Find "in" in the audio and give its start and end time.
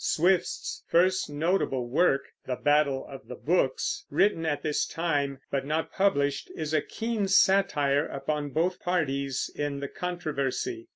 9.55-9.79